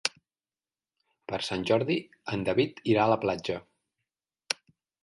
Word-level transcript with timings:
Per 1.31 1.39
Sant 1.49 1.67
Jordi 1.73 1.99
en 2.35 2.47
David 2.49 2.83
irà 2.95 3.05
a 3.07 3.13
la 3.17 3.21
platja. 3.27 3.61